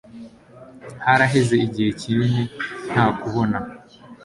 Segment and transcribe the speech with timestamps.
[1.05, 2.43] Haraheze igihe kinini
[2.91, 3.57] ntakubona.